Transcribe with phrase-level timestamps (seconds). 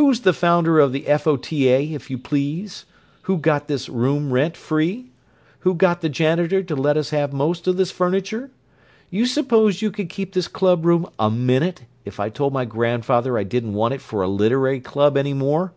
[0.00, 2.86] "Who's the founder of the F.O.T.A., if you please?
[3.24, 5.10] Who got this room rent free?
[5.58, 8.50] Who got the janitor to let us have most of this furniture?
[9.10, 13.44] You suppose you could keep this clubroom a minute if I told my grandfather I
[13.44, 15.74] didn't want it for a literary club any more?